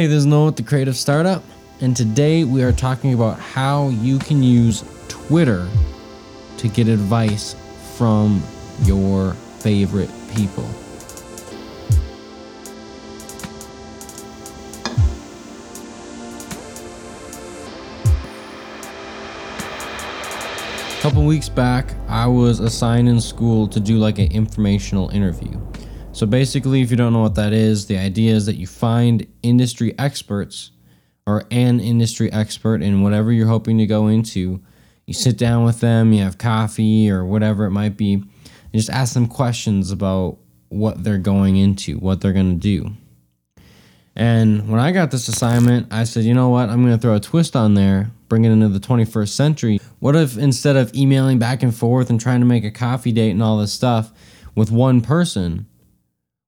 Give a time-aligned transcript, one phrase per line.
[0.00, 1.44] Hey, this is Noah with the Creative Startup,
[1.82, 5.68] and today we are talking about how you can use Twitter
[6.56, 7.54] to get advice
[7.98, 8.42] from
[8.84, 10.64] your favorite people.
[20.96, 25.60] A couple weeks back, I was assigned in school to do like an informational interview.
[26.20, 29.26] So basically, if you don't know what that is, the idea is that you find
[29.42, 30.70] industry experts
[31.26, 34.60] or an industry expert in whatever you're hoping to go into.
[35.06, 38.28] You sit down with them, you have coffee or whatever it might be, and
[38.74, 40.36] just ask them questions about
[40.68, 42.90] what they're going into, what they're going to do.
[44.14, 46.68] And when I got this assignment, I said, you know what?
[46.68, 49.80] I'm going to throw a twist on there, bring it into the 21st century.
[50.00, 53.30] What if instead of emailing back and forth and trying to make a coffee date
[53.30, 54.12] and all this stuff
[54.54, 55.64] with one person,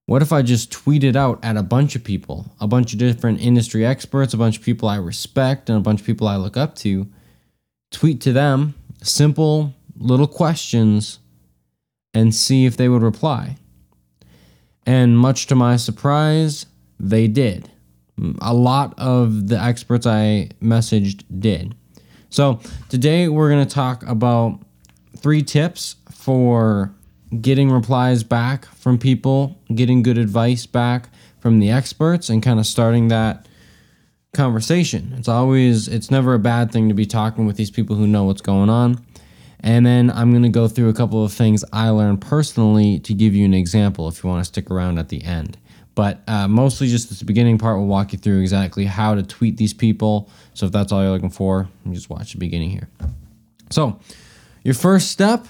[0.05, 3.39] what if I just tweeted out at a bunch of people, a bunch of different
[3.41, 6.57] industry experts, a bunch of people I respect, and a bunch of people I look
[6.57, 7.07] up to?
[7.91, 11.19] Tweet to them simple little questions
[12.13, 13.57] and see if they would reply.
[14.85, 16.65] And much to my surprise,
[16.99, 17.69] they did.
[18.41, 21.75] A lot of the experts I messaged did.
[22.29, 24.59] So today we're going to talk about
[25.17, 26.93] three tips for
[27.41, 32.65] getting replies back from people, getting good advice back from the experts, and kind of
[32.65, 33.47] starting that
[34.33, 35.13] conversation.
[35.17, 38.23] It's always, it's never a bad thing to be talking with these people who know
[38.23, 39.03] what's going on.
[39.59, 43.13] And then I'm going to go through a couple of things I learned personally to
[43.13, 45.57] give you an example if you want to stick around at the end.
[45.95, 49.57] But uh, mostly just this beginning part will walk you through exactly how to tweet
[49.57, 50.29] these people.
[50.53, 52.89] So if that's all you're looking for, just watch the beginning here.
[53.69, 53.99] So,
[54.63, 55.45] your first step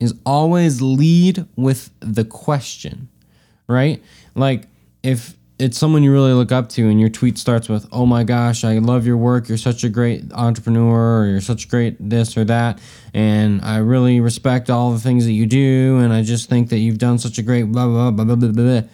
[0.00, 3.08] is always lead with the question,
[3.68, 4.02] right?
[4.34, 4.68] Like
[5.02, 8.24] if it's someone you really look up to and your tweet starts with, "Oh my
[8.24, 9.48] gosh, I love your work.
[9.48, 12.78] You're such a great entrepreneur or you're such great this or that
[13.14, 16.78] and I really respect all the things that you do and I just think that
[16.78, 18.88] you've done such a great blah blah blah blah blah blah."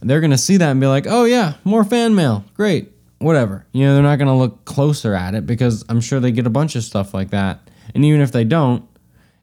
[0.00, 2.44] They're going to see that and be like, "Oh yeah, more fan mail.
[2.54, 3.66] Great." Whatever.
[3.72, 6.46] You know, they're not going to look closer at it because I'm sure they get
[6.46, 7.68] a bunch of stuff like that.
[7.92, 8.84] And even if they don't,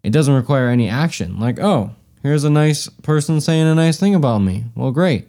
[0.06, 1.40] it doesn't require any action.
[1.40, 4.66] Like, oh, here's a nice person saying a nice thing about me.
[4.76, 5.28] Well, great.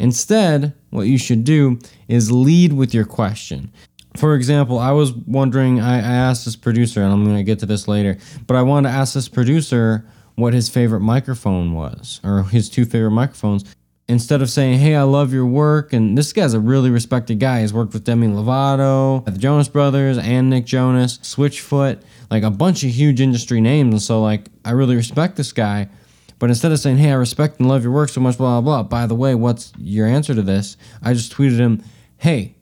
[0.00, 1.78] Instead, what you should do
[2.08, 3.72] is lead with your question.
[4.16, 7.66] For example, I was wondering, I, asked this producer, and I'm going to get to
[7.66, 8.18] this later,
[8.48, 12.84] but I wanted to ask this producer what his favorite microphone was, or his two
[12.84, 13.64] favorite microphones
[14.08, 17.60] instead of saying, "Hey, I love your work," and this guy's a really respected guy.
[17.60, 22.84] He's worked with Demi Lovato, the Jonas Brothers, and Nick Jonas, Switchfoot, like a bunch
[22.84, 23.92] of huge industry names.
[23.92, 25.88] And so, like, I really respect this guy.
[26.38, 28.82] But instead of saying, "Hey, I respect and love your work so much," blah blah
[28.82, 28.88] blah.
[28.88, 30.76] By the way, what's your answer to this?
[31.02, 31.82] I just tweeted him,
[32.16, 32.56] "Hey,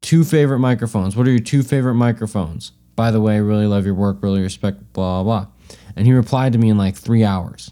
[0.00, 1.14] two favorite microphones.
[1.14, 2.72] What are your two favorite microphones?
[2.96, 5.46] By the way, really love your work, really respect blah blah."
[5.94, 7.70] And he replied to me in like three hours.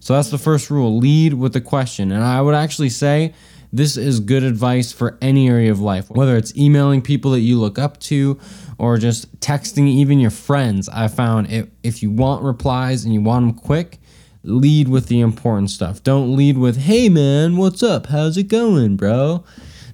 [0.00, 2.12] So that's the first rule lead with the question.
[2.12, 3.34] And I would actually say
[3.72, 7.58] this is good advice for any area of life, whether it's emailing people that you
[7.58, 8.38] look up to
[8.78, 10.88] or just texting even your friends.
[10.90, 13.98] I found if, if you want replies and you want them quick,
[14.42, 16.02] lead with the important stuff.
[16.02, 18.06] Don't lead with, hey man, what's up?
[18.06, 19.42] How's it going, bro?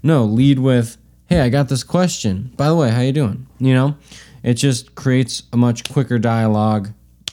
[0.03, 0.97] No, lead with,
[1.27, 2.53] hey, I got this question.
[2.57, 3.47] By the way, how you doing?
[3.61, 3.97] You know,
[4.43, 6.89] it just creates a much quicker dialogue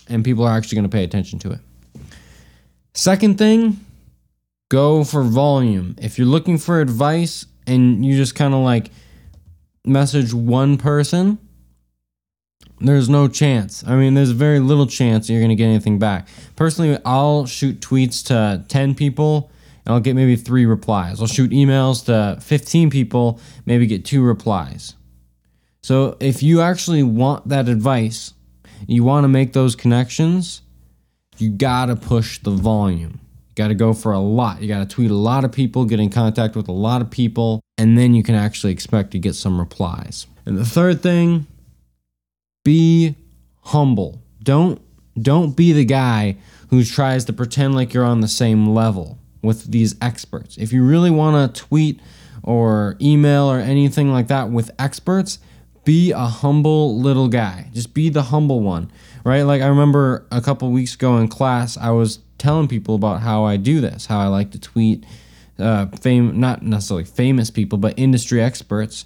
[0.07, 1.59] and people are actually going to pay attention to it.
[2.95, 3.85] Second thing,
[4.69, 5.97] go for volume.
[6.01, 8.89] If you're looking for advice and you just kind of like
[9.85, 11.37] message one person,
[12.79, 13.83] there's no chance.
[13.85, 16.29] I mean, there's very little chance you're going to get anything back.
[16.55, 19.51] Personally, I'll shoot tweets to 10 people
[19.85, 21.19] and I'll get maybe three replies.
[21.19, 24.95] I'll shoot emails to 15 people, maybe get two replies.
[25.83, 28.33] So if you actually want that advice,
[28.87, 30.61] you want to make those connections,
[31.37, 33.19] you gotta push the volume.
[33.21, 34.61] You gotta go for a lot.
[34.61, 37.61] You gotta tweet a lot of people, get in contact with a lot of people,
[37.77, 40.27] and then you can actually expect to get some replies.
[40.45, 41.47] And the third thing,
[42.63, 43.15] be
[43.61, 44.21] humble.
[44.43, 44.81] Don't
[45.19, 46.37] don't be the guy
[46.69, 50.57] who tries to pretend like you're on the same level with these experts.
[50.57, 52.01] If you really want to tweet
[52.43, 55.39] or email or anything like that with experts,
[55.85, 57.69] be a humble little guy.
[57.73, 58.91] Just be the humble one
[59.25, 59.41] right?
[59.41, 63.43] Like I remember a couple weeks ago in class, I was telling people about how
[63.43, 65.05] I do this, how I like to tweet
[65.59, 69.05] uh, fame, not necessarily famous people, but industry experts,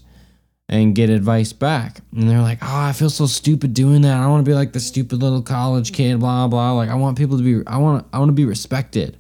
[0.68, 2.02] and get advice back.
[2.16, 4.18] And they're like, "Oh, I feel so stupid doing that.
[4.18, 6.96] I don't want to be like the stupid little college kid, blah blah." Like I
[6.96, 9.18] want people to be, I want, I want to be respected.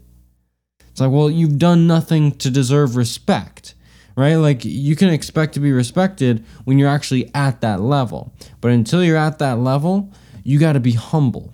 [0.91, 3.73] It's like, well, you've done nothing to deserve respect,
[4.15, 4.35] right?
[4.35, 8.33] Like, you can expect to be respected when you're actually at that level.
[8.61, 10.11] But until you're at that level,
[10.43, 11.53] you got to be humble.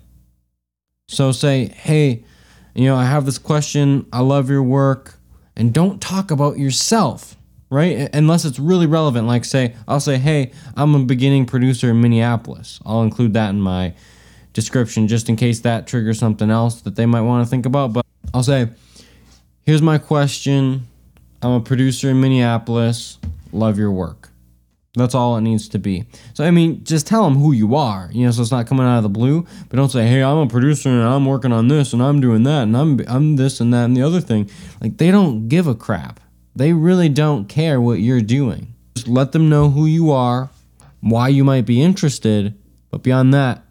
[1.08, 2.24] So say, hey,
[2.74, 4.06] you know, I have this question.
[4.12, 5.14] I love your work.
[5.56, 7.36] And don't talk about yourself,
[7.70, 8.10] right?
[8.12, 9.26] Unless it's really relevant.
[9.26, 12.80] Like, say, I'll say, hey, I'm a beginning producer in Minneapolis.
[12.84, 13.94] I'll include that in my
[14.52, 17.92] description just in case that triggers something else that they might want to think about.
[17.92, 18.04] But
[18.34, 18.68] I'll say,
[19.66, 20.86] Here's my question.
[21.46, 23.18] I'm a producer in Minneapolis.
[23.52, 24.30] Love your work.
[24.96, 26.04] That's all it needs to be.
[26.34, 28.10] So I mean, just tell them who you are.
[28.12, 29.46] You know, so it's not coming out of the blue.
[29.68, 32.42] But don't say, "Hey, I'm a producer and I'm working on this and I'm doing
[32.42, 34.50] that and I'm I'm this and that and the other thing."
[34.80, 36.18] Like they don't give a crap.
[36.56, 38.74] They really don't care what you're doing.
[38.96, 40.50] Just let them know who you are,
[40.98, 42.58] why you might be interested,
[42.90, 43.62] but beyond that,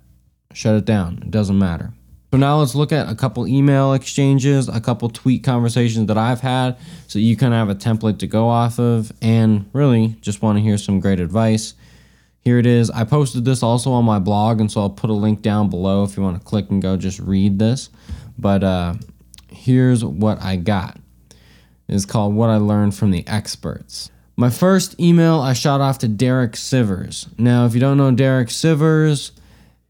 [0.53, 1.19] shut it down.
[1.23, 1.91] It doesn't matter.
[2.35, 6.41] So now let's look at a couple email exchanges, a couple tweet conversations that I've
[6.41, 6.75] had
[7.07, 10.61] so you of have a template to go off of and really just want to
[10.61, 11.75] hear some great advice.
[12.41, 12.91] Here it is.
[12.91, 16.03] I posted this also on my blog, and so I'll put a link down below
[16.03, 17.89] if you want to click and go just read this.
[18.37, 18.95] But uh,
[19.49, 20.99] here's what I got.
[21.87, 24.11] It's called What I Learned from the Experts.
[24.35, 27.29] My first email I shot off to Derek Sivers.
[27.39, 29.31] Now, if you don't know Derek Sivers,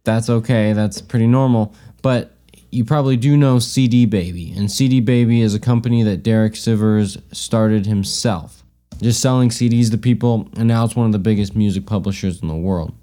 [0.04, 0.74] that's okay.
[0.74, 1.74] That's pretty normal.
[2.04, 2.35] But
[2.76, 7.22] you probably do know CD Baby, and CD Baby is a company that Derek Sivers
[7.34, 8.64] started himself,
[9.02, 12.50] just selling CDs to people, and now it's one of the biggest music publishers in
[12.50, 12.94] the world.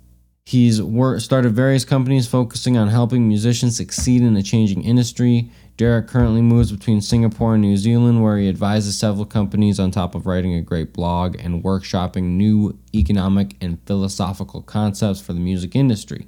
[0.44, 5.50] He's wor- started various companies focusing on helping musicians succeed in a changing industry.
[5.78, 10.14] Derek currently moves between Singapore and New Zealand, where he advises several companies on top
[10.14, 15.74] of writing a great blog and workshopping new economic and philosophical concepts for the music
[15.74, 16.26] industry.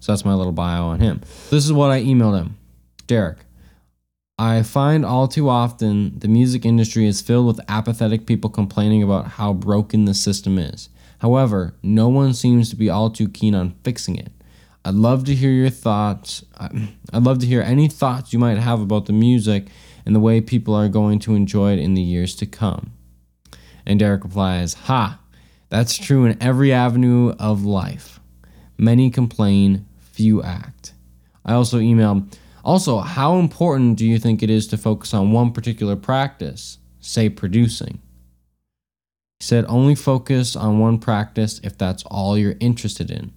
[0.00, 1.20] So that's my little bio on him.
[1.50, 2.56] This is what I emailed him.
[3.12, 3.44] Derek,
[4.38, 9.32] I find all too often the music industry is filled with apathetic people complaining about
[9.32, 10.88] how broken the system is.
[11.18, 14.32] However, no one seems to be all too keen on fixing it.
[14.82, 16.42] I'd love to hear your thoughts.
[16.58, 19.66] I'd love to hear any thoughts you might have about the music
[20.06, 22.94] and the way people are going to enjoy it in the years to come.
[23.84, 25.20] And Derek replies, Ha,
[25.68, 28.20] that's true in every avenue of life.
[28.78, 30.94] Many complain, few act.
[31.44, 35.52] I also emailed, also, how important do you think it is to focus on one
[35.52, 38.00] particular practice, say producing?
[39.40, 43.32] He said, only focus on one practice if that's all you're interested in.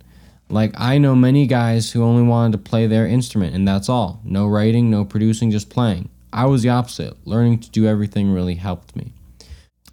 [0.50, 4.22] Like, I know many guys who only wanted to play their instrument, and that's all.
[4.24, 6.10] No writing, no producing, just playing.
[6.32, 7.16] I was the opposite.
[7.26, 9.14] Learning to do everything really helped me.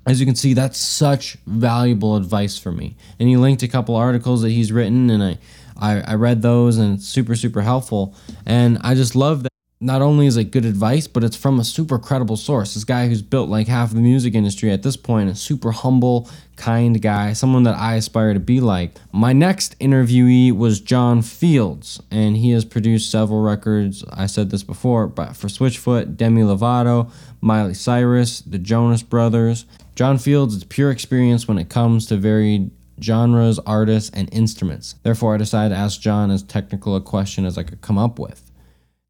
[0.04, 2.96] As you can see, that's such valuable advice for me.
[3.20, 5.38] And he linked a couple articles that he's written, and I
[5.82, 8.14] I, I read those and it's super, super helpful.
[8.46, 9.51] And I just love that
[9.82, 12.74] not only is it good advice, but it's from a super credible source.
[12.74, 16.30] This guy who's built like half the music industry at this point, a super humble,
[16.54, 18.92] kind guy, someone that I aspire to be like.
[19.12, 24.04] My next interviewee was John Fields, and he has produced several records.
[24.12, 29.66] I said this before, but for Switchfoot, Demi Lovato, Miley Cyrus, the Jonas Brothers.
[29.96, 32.70] John Fields is pure experience when it comes to varied
[33.02, 34.94] genres, artists, and instruments.
[35.02, 38.20] Therefore, I decided to ask John as technical a question as I could come up
[38.20, 38.51] with.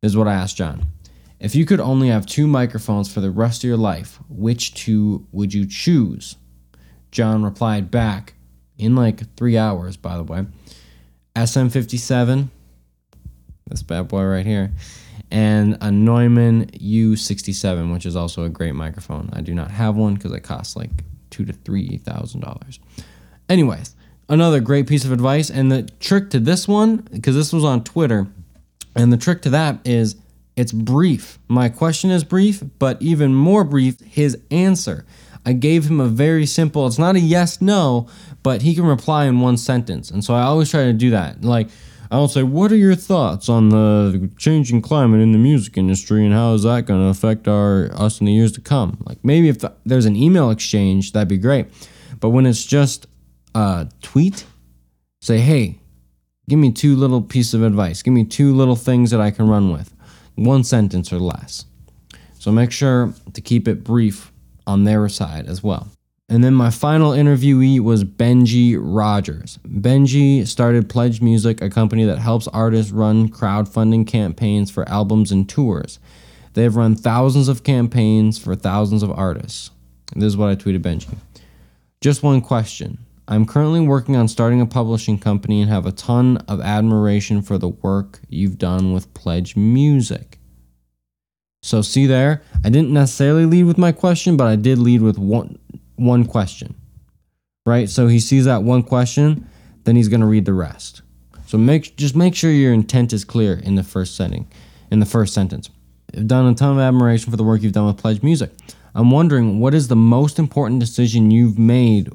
[0.03, 0.89] This is what I asked John.
[1.39, 5.29] If you could only have two microphones for the rest of your life, which two
[5.31, 6.35] would you choose?
[7.13, 8.35] John replied back
[8.79, 10.47] in like three hours, by the way.
[11.37, 12.49] SM57,
[13.69, 14.73] this bad boy right here,
[15.31, 19.31] and a Neumann U67, which is also a great microphone.
[19.33, 20.91] I do not have one because it costs like
[21.31, 22.81] two to three thousand dollars.
[23.49, 23.95] Anyways,
[24.29, 25.49] another great piece of advice.
[25.49, 28.27] And the trick to this one, because this was on Twitter,
[28.95, 30.17] and the trick to that is
[30.57, 31.39] it's brief.
[31.49, 35.07] My question is brief, but even more brief, his answer.
[35.45, 38.07] I gave him a very simple, it's not a yes, no,
[38.43, 40.11] but he can reply in one sentence.
[40.11, 41.43] And so I always try to do that.
[41.43, 41.69] Like,
[42.11, 46.35] I'll say, What are your thoughts on the changing climate in the music industry and
[46.35, 49.03] how is that going to affect our us in the years to come?
[49.07, 51.67] Like, maybe if the, there's an email exchange, that'd be great.
[52.21, 53.07] But when it's just
[53.55, 54.45] a tweet,
[55.23, 55.79] say, hey,
[56.53, 58.03] give me two little pieces of advice.
[58.03, 59.95] Give me two little things that I can run with,
[60.35, 61.65] one sentence or less.
[62.39, 64.31] So make sure to keep it brief
[64.67, 65.89] on their side as well.
[66.29, 69.61] And then my final interviewee was Benji Rogers.
[69.67, 75.49] Benji started Pledge Music, a company that helps artists run crowdfunding campaigns for albums and
[75.49, 75.99] tours.
[76.53, 79.71] They have run thousands of campaigns for thousands of artists.
[80.13, 81.17] And this is what I tweeted Benji.
[82.03, 86.39] Just one question I'm currently working on starting a publishing company and have a ton
[86.49, 90.39] of admiration for the work you've done with Pledge Music.
[91.63, 95.19] So see there, I didn't necessarily lead with my question, but I did lead with
[95.19, 95.59] one
[95.95, 96.75] one question.
[97.65, 97.89] Right?
[97.89, 99.49] So he sees that one question,
[99.85, 101.03] then he's going to read the rest.
[101.47, 104.51] So make just make sure your intent is clear in the first setting,
[104.91, 105.71] in the first sentence.
[106.15, 108.51] I've done a ton of admiration for the work you've done with Pledge Music.
[108.95, 112.11] I'm wondering what is the most important decision you've made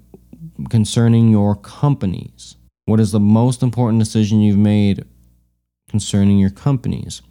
[0.70, 2.56] concerning your companies?
[2.86, 5.06] What is the most important decision you've made
[5.90, 7.22] concerning your companies?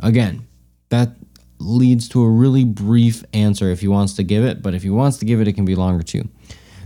[0.00, 0.46] Again,
[0.88, 1.16] that
[1.58, 4.90] leads to a really brief answer if he wants to give it, but if he
[4.90, 6.28] wants to give it, it can be longer too.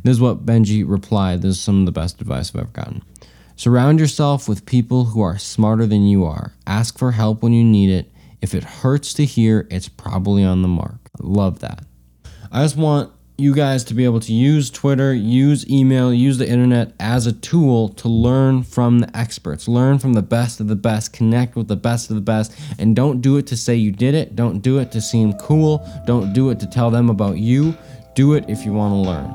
[0.04, 1.42] This is what Benji replied.
[1.42, 3.02] This is some of the best advice I've ever gotten.
[3.57, 6.52] Surround yourself with people who are smarter than you are.
[6.66, 8.12] Ask for help when you need it.
[8.40, 11.11] If it hurts to hear, it's probably on the mark.
[11.18, 11.85] Love that.
[12.52, 16.49] I just want you guys to be able to use Twitter, use email, use the
[16.49, 20.75] internet as a tool to learn from the experts, learn from the best of the
[20.75, 23.92] best, connect with the best of the best, and don't do it to say you
[23.92, 24.35] did it.
[24.35, 25.88] Don't do it to seem cool.
[26.04, 27.76] Don't do it to tell them about you.
[28.16, 29.33] Do it if you want to learn.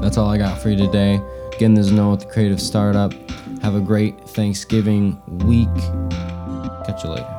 [0.00, 1.20] That's all I got for you today.
[1.56, 3.12] Again, this is Noah with the Creative Startup.
[3.60, 5.66] Have a great Thanksgiving week.
[6.86, 7.37] Catch you later.